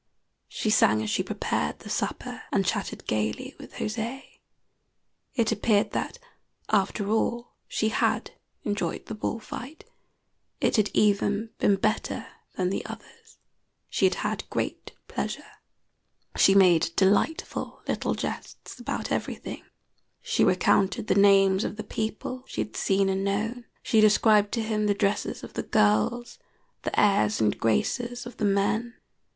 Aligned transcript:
She 0.47 0.71
sang 0.71 1.03
as 1.03 1.11
she 1.11 1.21
prepared 1.21 1.77
the 1.77 1.89
supper, 1.91 2.41
and 2.51 2.65
chatted 2.65 3.05
gayly 3.05 3.53
with 3.59 3.73
José. 3.75 4.23
It 5.35 5.51
appeared 5.51 5.91
that, 5.91 6.17
after 6.71 7.07
all, 7.11 7.53
she 7.67 7.89
had 7.89 8.31
enjoyed 8.63 9.05
the 9.05 9.13
bull 9.13 9.39
fight; 9.39 9.83
it 10.59 10.77
had 10.77 10.89
even 10.95 11.51
been 11.59 11.75
better 11.75 12.25
than 12.57 12.71
the 12.71 12.83
others; 12.87 13.37
she 13.91 14.07
had 14.07 14.15
had 14.15 14.49
great 14.49 14.93
pleasure. 15.07 15.59
She 16.35 16.55
made 16.55 16.89
delightful 16.95 17.83
little 17.87 18.15
jests 18.15 18.79
about 18.79 19.11
everything; 19.11 19.63
she 20.23 20.43
recounted 20.43 21.09
the 21.09 21.13
names 21.13 21.63
of 21.63 21.75
the 21.75 21.83
people 21.83 22.43
she 22.47 22.61
had 22.61 22.75
seen 22.75 23.07
and 23.07 23.23
known; 23.23 23.65
she 23.83 24.01
described 24.01 24.51
to 24.53 24.63
him 24.63 24.87
the 24.87 24.95
dresses 24.95 25.43
of 25.43 25.53
the 25.53 25.61
girls, 25.61 26.39
the 26.81 26.99
airs 26.99 27.39
and 27.39 27.59
graces 27.59 28.25
of 28.25 28.37
the 28.37 28.45
men. 28.45 28.95